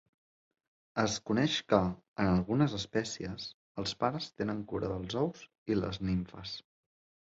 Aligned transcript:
Es 1.03 1.17
coneix 1.29 1.57
que, 1.73 1.81
en 2.23 2.29
algunes 2.31 2.73
espècies, 2.79 3.45
els 3.83 3.95
pares 4.05 4.31
tenen 4.43 4.65
cura 4.73 4.91
dels 4.95 5.17
ous 5.27 5.45
i 5.75 5.79
les 5.83 6.01
nimfes. 6.11 6.57